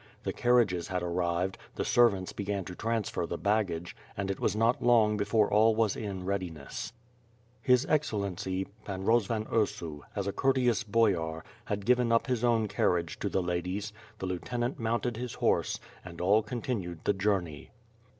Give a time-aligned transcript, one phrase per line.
[0.23, 4.81] The carriages had arrived, the servants began to transfer the baggage, and it was not
[4.81, 6.91] long before all was in readiness.
[6.91, 7.61] 44 ^iTH FIRE AND SWORD.
[7.61, 13.19] His Excellency, Pan Rozvan Ursu, as a courteous Boyar, had given up his own carriage
[13.19, 17.69] to the ladies, the lieutenant mounted his horse, and all continued the journey.